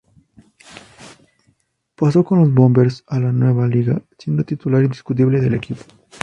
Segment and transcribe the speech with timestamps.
[1.95, 5.83] Pasó con los Bombers a la nueva liga, siendo titular indiscutible del equipo.